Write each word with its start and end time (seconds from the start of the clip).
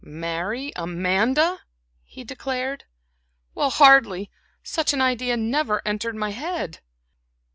"Marry 0.03 0.73
Amanda!" 0.75 1.59
he 2.03 2.23
declared, 2.23 2.85
"well, 3.53 3.69
hardly! 3.69 4.31
Such 4.63 4.93
an 4.93 5.01
idea 5.01 5.37
never 5.37 5.79
entered 5.85 6.15
my 6.15 6.31
head." 6.31 6.79